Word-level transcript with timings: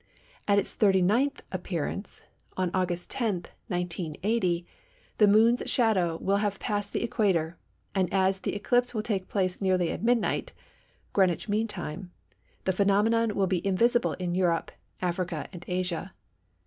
At 0.47 0.57
its 0.57 0.75
39th 0.75 1.41
appearance, 1.51 2.21
on 2.57 2.71
August 2.73 3.11
10, 3.11 3.43
1980, 3.67 4.65
the 5.19 5.27
Moon's 5.27 5.61
shadow 5.67 6.17
will 6.19 6.37
have 6.37 6.59
passed 6.59 6.91
the 6.91 7.03
equator, 7.03 7.55
and 7.93 8.11
as 8.11 8.39
the 8.39 8.55
eclipse 8.55 8.95
will 8.95 9.03
take 9.03 9.27
place 9.29 9.61
nearly 9.61 9.91
at 9.91 10.01
midnight 10.01 10.53
(Greenwich 11.13 11.47
M.T.), 11.47 11.97
the 12.63 12.73
phenomenon 12.73 13.35
will 13.35 13.45
be 13.45 13.63
invisible 13.63 14.13
in 14.13 14.33
Europe, 14.33 14.71
Africa, 15.03 15.47
and 15.53 15.63
Asia. 15.67 16.15